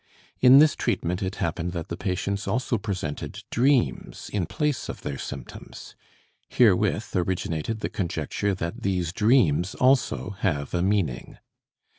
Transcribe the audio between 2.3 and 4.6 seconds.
also presented dreams in